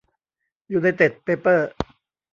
[0.71, 1.69] ยูไนเต็ด เปเปอร์